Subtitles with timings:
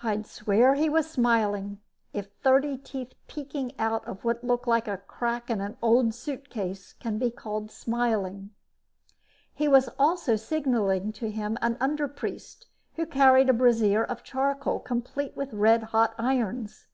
[0.00, 1.80] I'd swear he was smiling,
[2.12, 6.92] if thirty teeth peeking out of what looked like a crack in an old suitcase
[6.92, 8.50] can be called smiling.
[9.52, 15.36] He was also signaling to him an underpriest who carried a brazier of charcoal complete
[15.36, 16.86] with red hot irons.